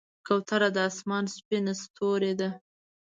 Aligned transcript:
کوتره 0.27 0.69
د 0.75 0.77
آسمان 0.89 1.25
سپینه 1.35 1.73
ستورۍ 1.83 2.33
ده. 2.39 2.49